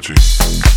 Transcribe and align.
technology. 0.00 0.67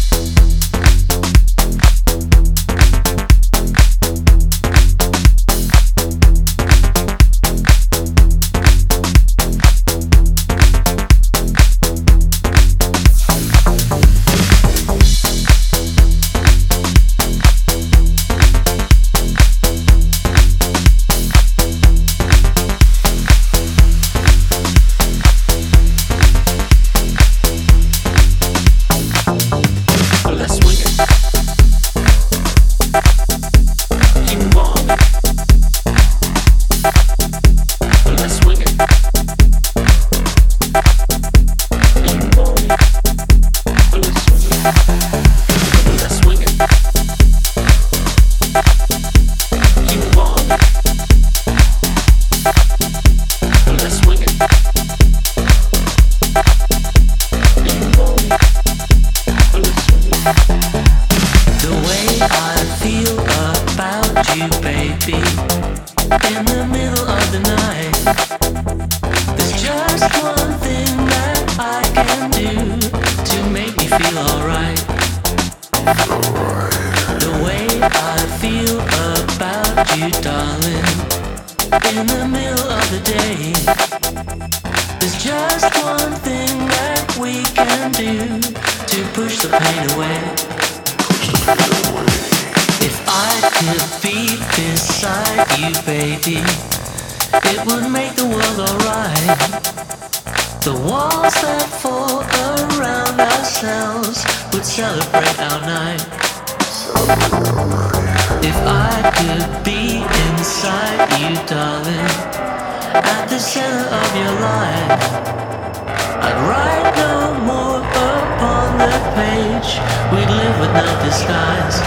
much 119.61 119.79
we 120.11 120.25
live 120.25 120.59
without 120.59 121.03
disguise. 121.03 121.81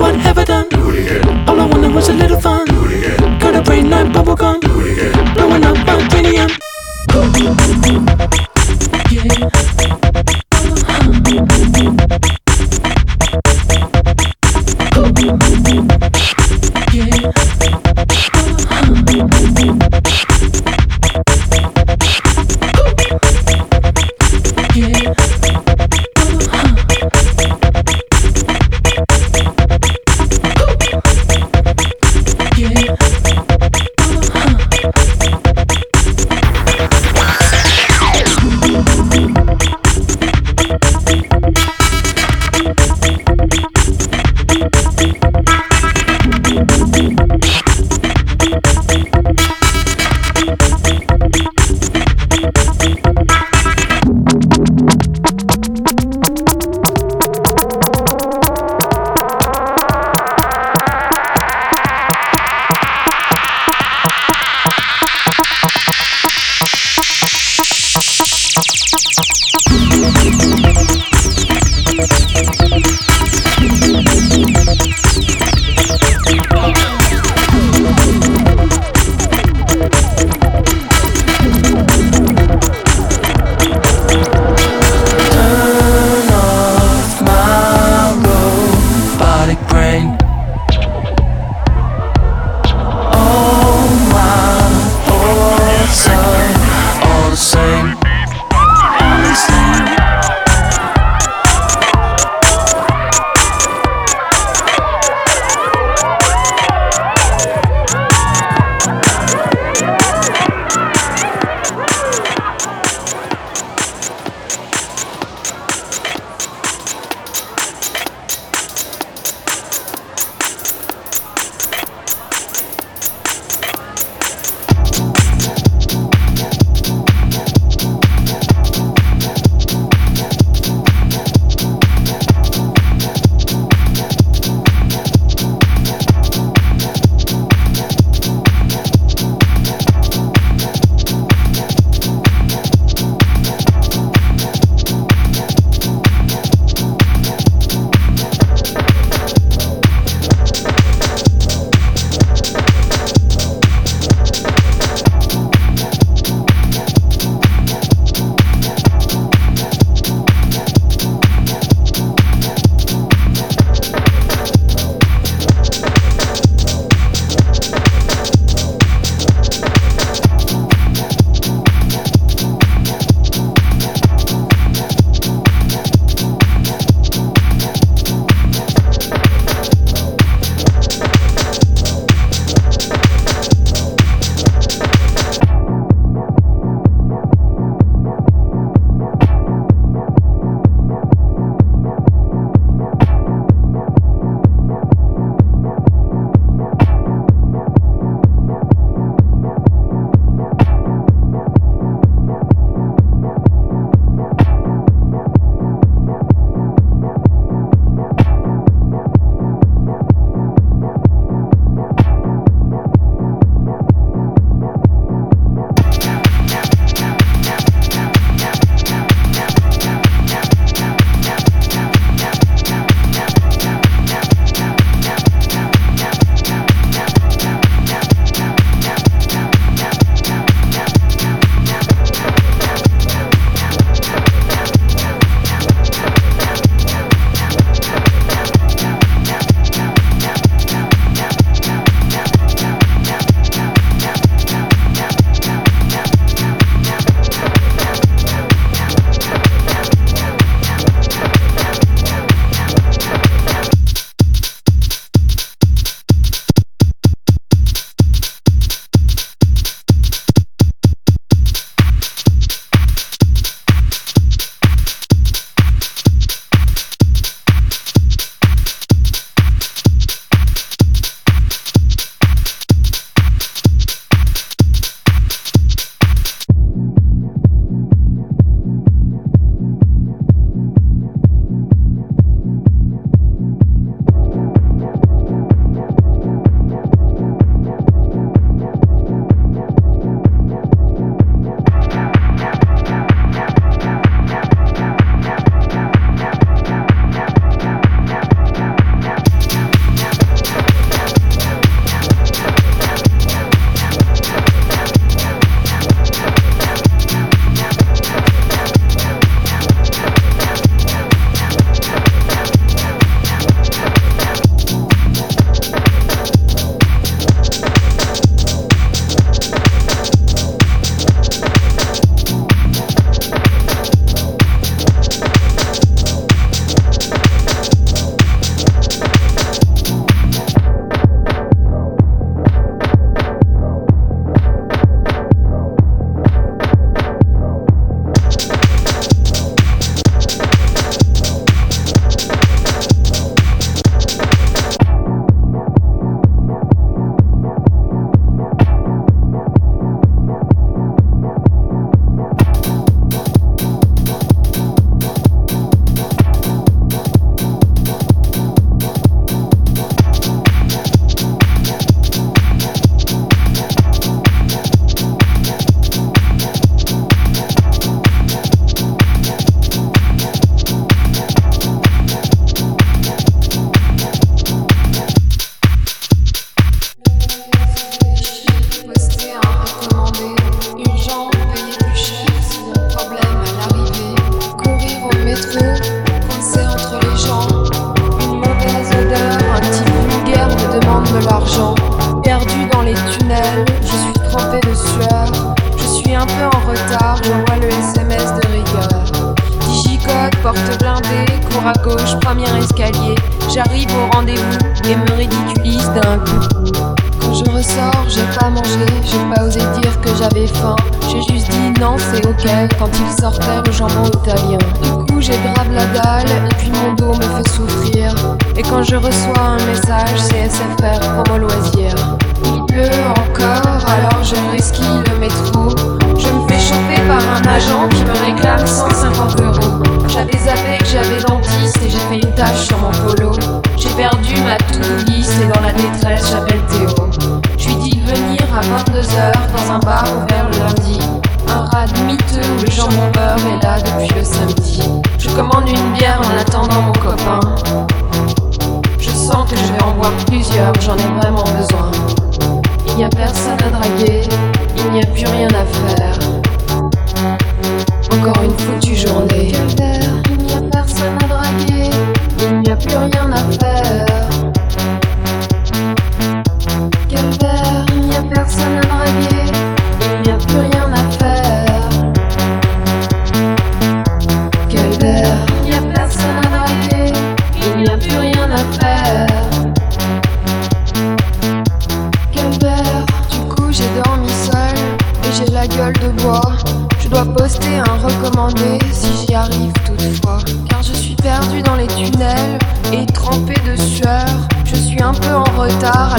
What 0.00 0.16
have 0.18 0.29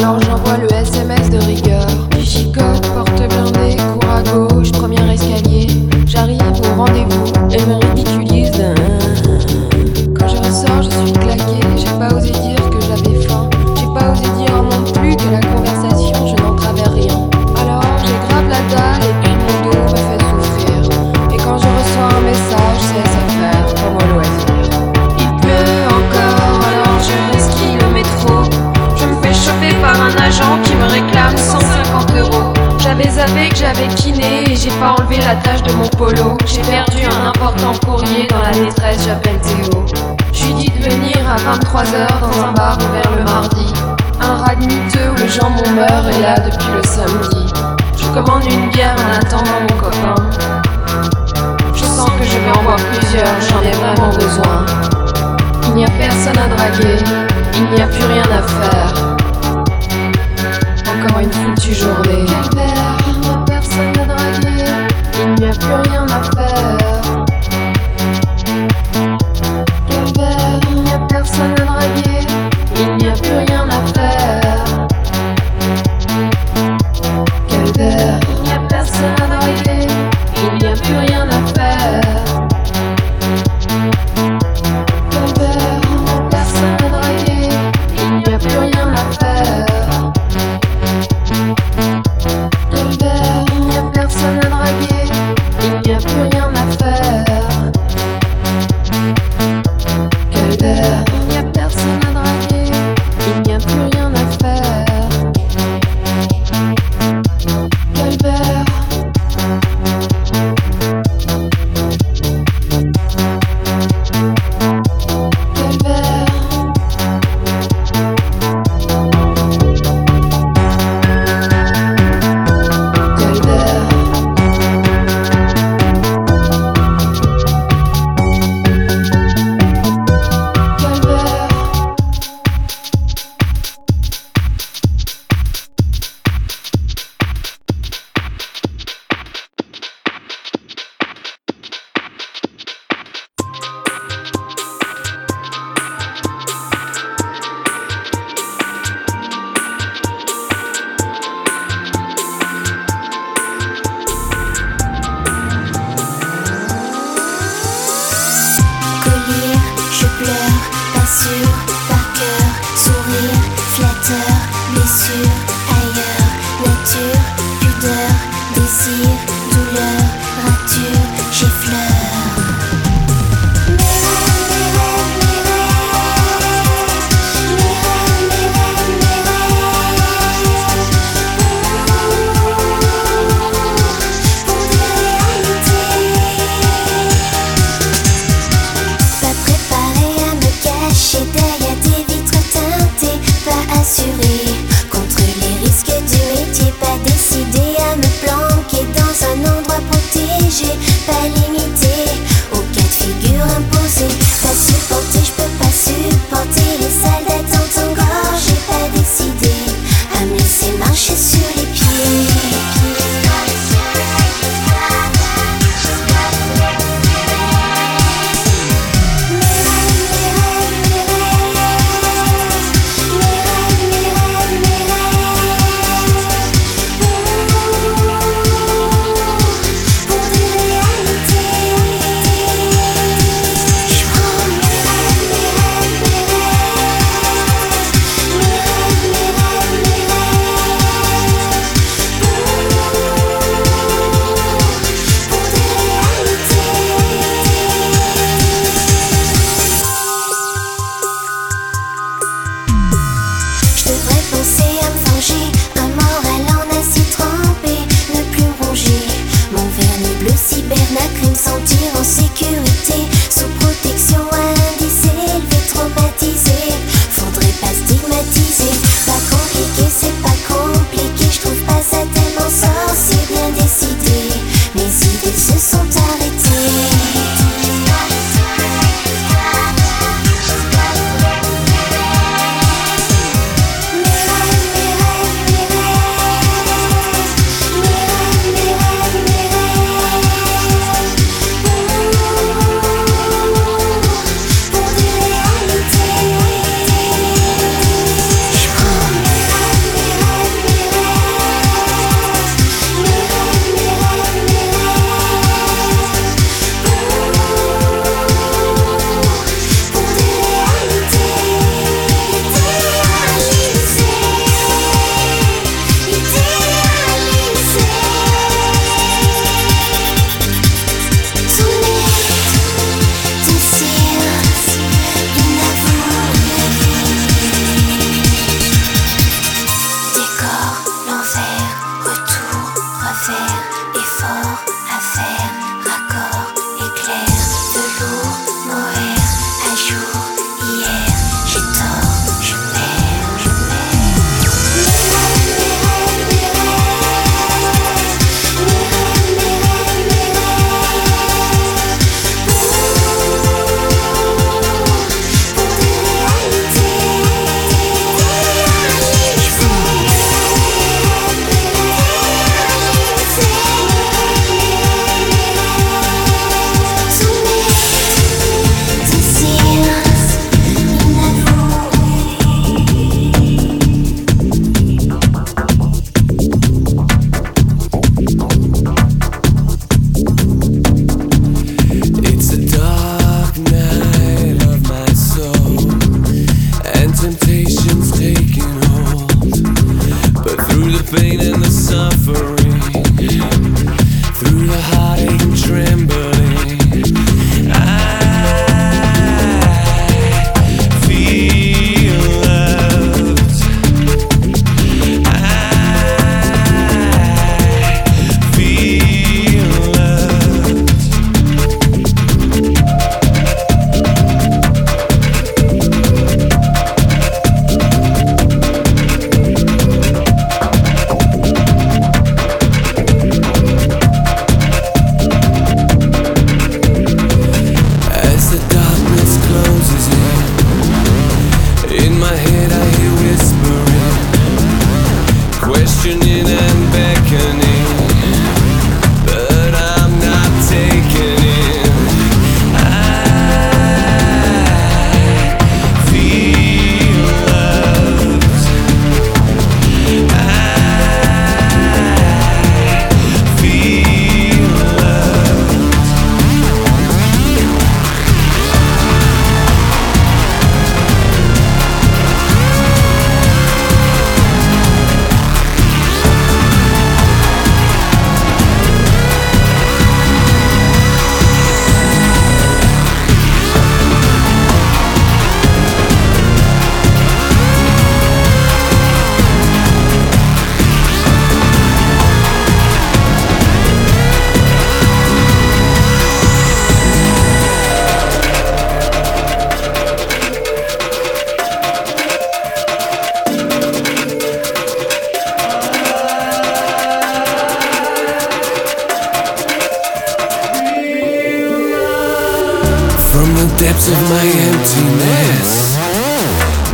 retard 0.02 0.31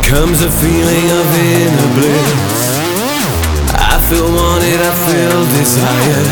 comes 0.08 0.40
a 0.40 0.50
feeling 0.50 1.10
of 1.20 1.26
inner 1.36 1.90
bliss. 1.92 2.80
I 3.76 4.00
feel 4.08 4.24
wanted, 4.24 4.80
I 4.80 4.94
feel 5.04 5.40
desired. 5.60 6.28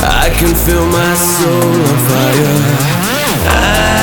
I 0.00 0.32
can 0.32 0.54
feel 0.64 0.86
my 0.86 1.14
soul 1.14 1.74
on 1.90 1.98
fire. 2.08 2.56
I 3.52 3.93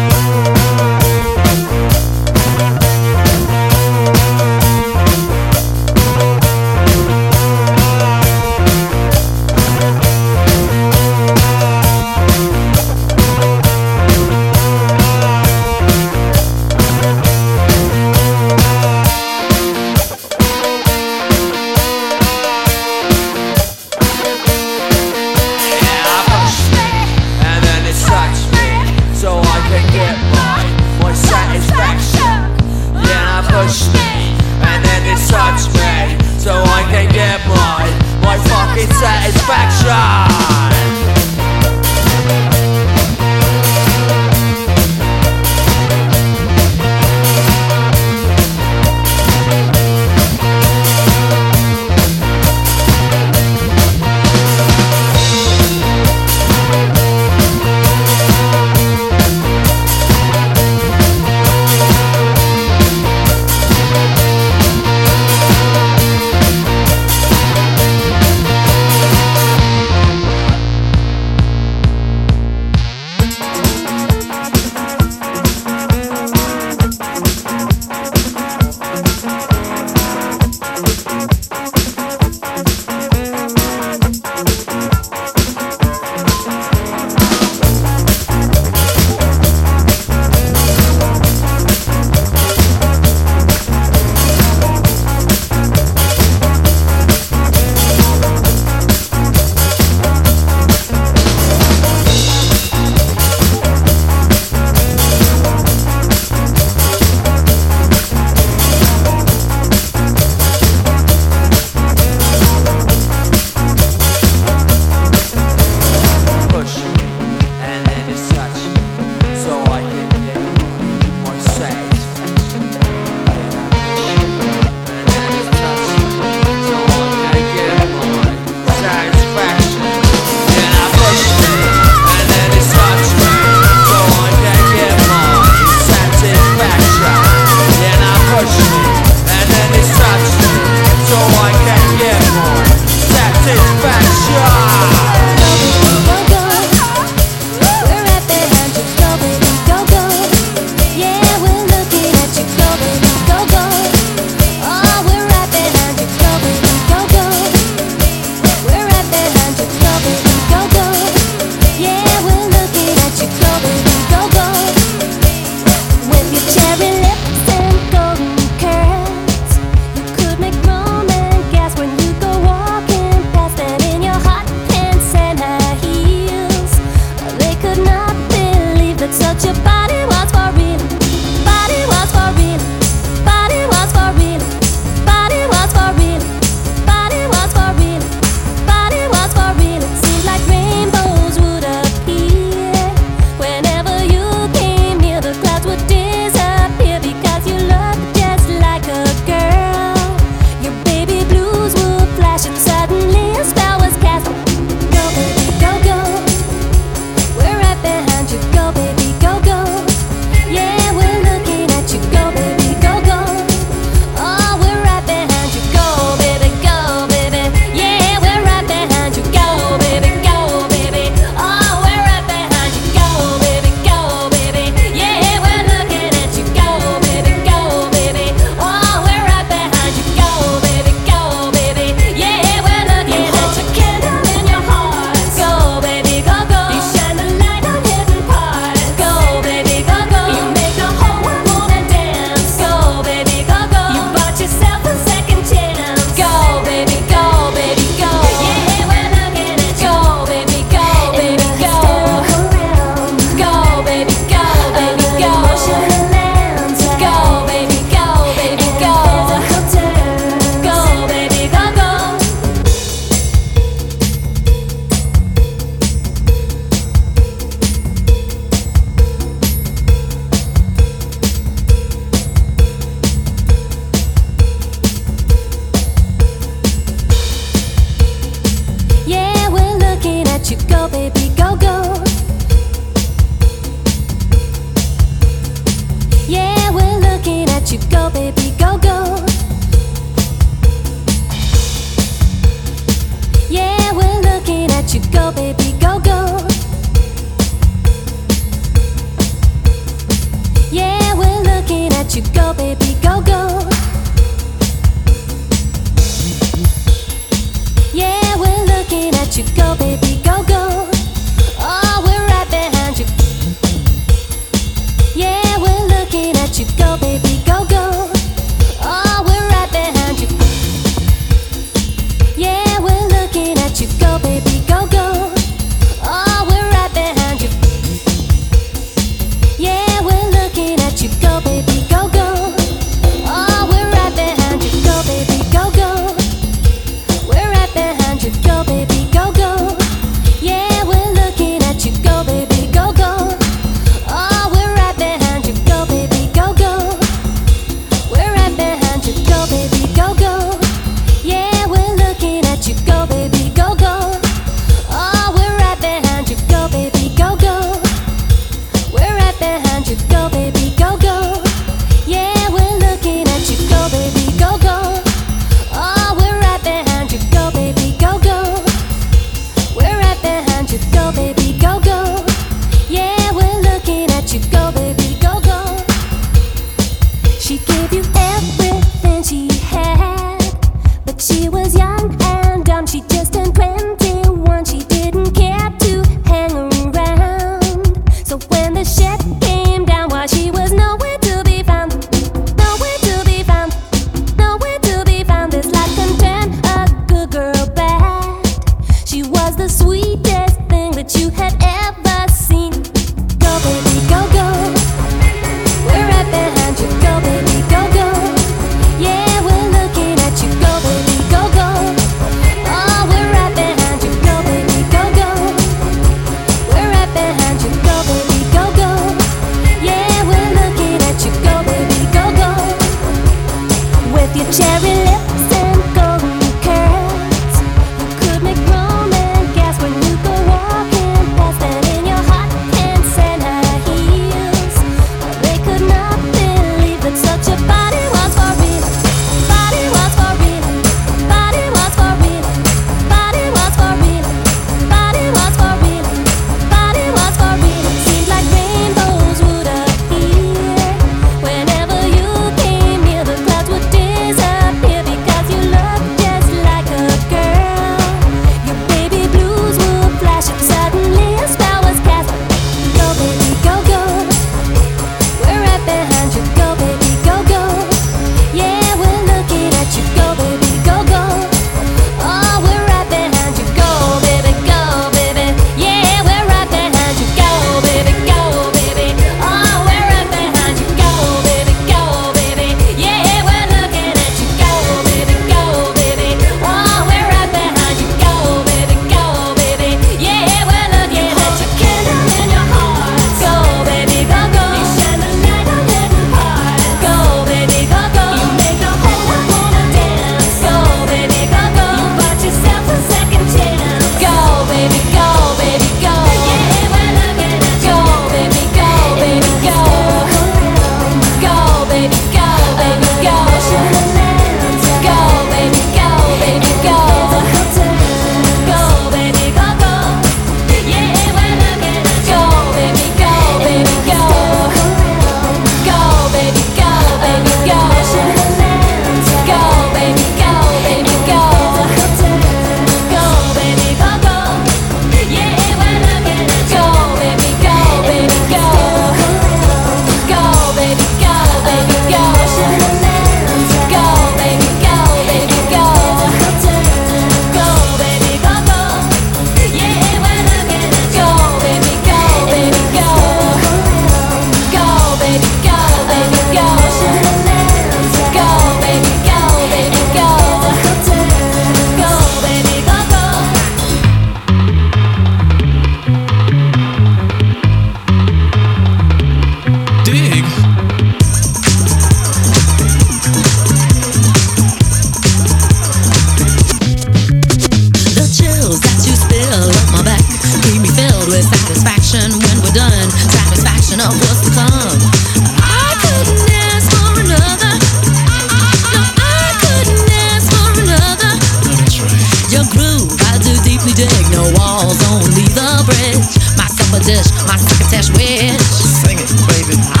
my 597.61 597.67
crocketesh 597.67 598.09
wish. 598.15 598.61
Sing 599.01 599.17
it, 599.19 599.29
baby. 599.47 600.00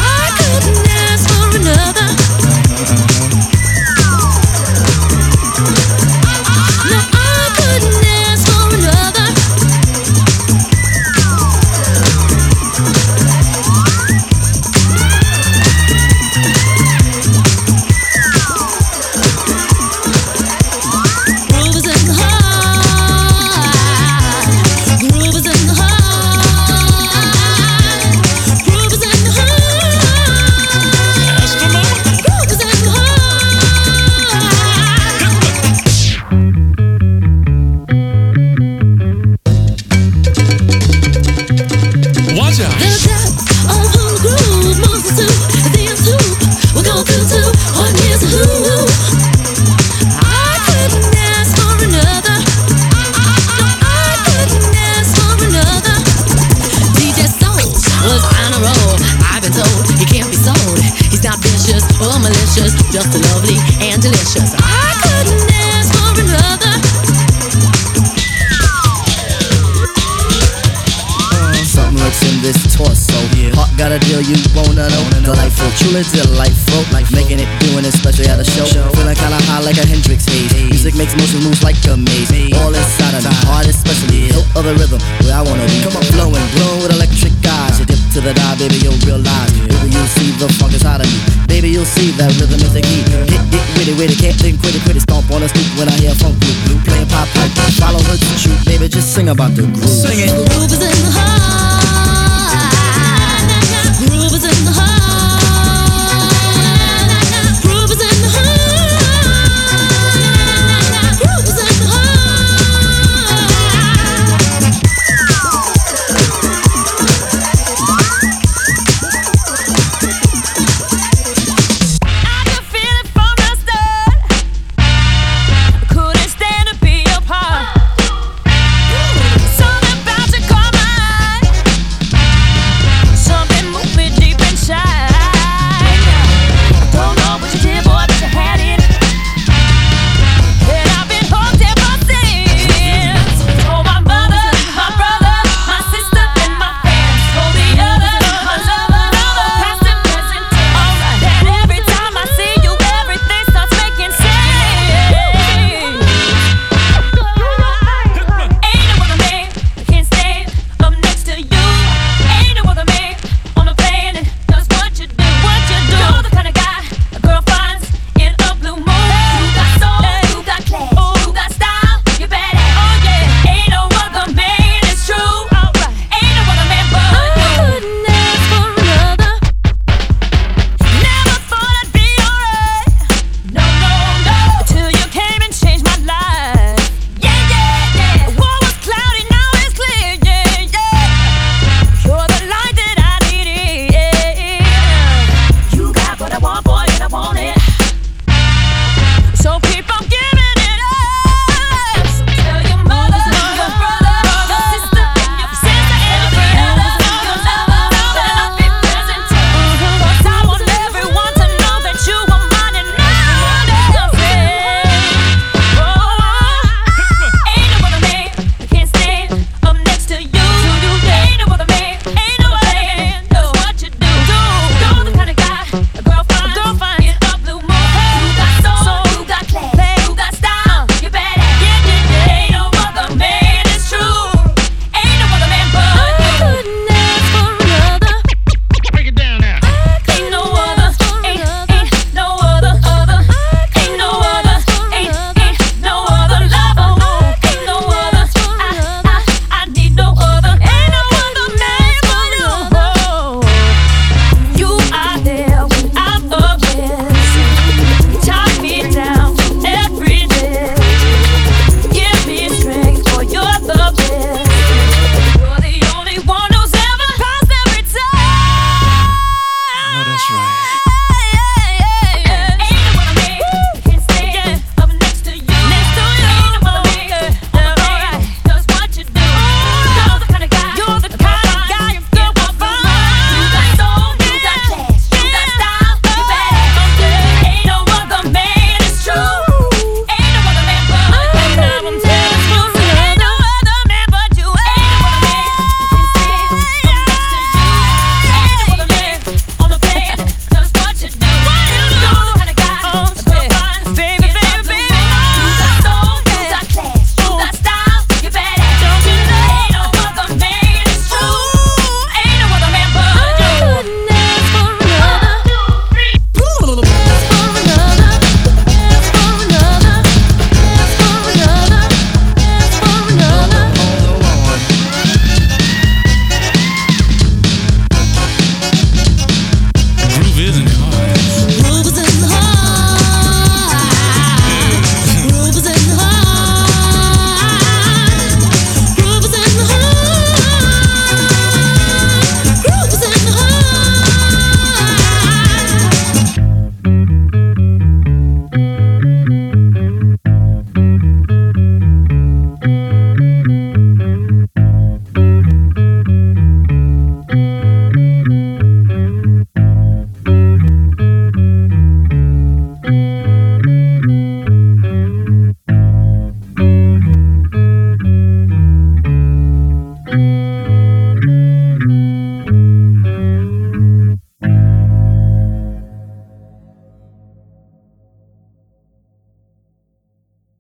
About 99.31 99.60